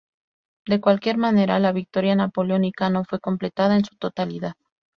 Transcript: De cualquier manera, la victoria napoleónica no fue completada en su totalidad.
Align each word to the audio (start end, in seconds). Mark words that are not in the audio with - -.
De 0.65 0.81
cualquier 0.81 1.17
manera, 1.17 1.59
la 1.59 1.73
victoria 1.73 2.15
napoleónica 2.15 2.89
no 2.89 3.03
fue 3.05 3.19
completada 3.19 3.75
en 3.75 3.85
su 3.85 3.95
totalidad. 3.97 4.55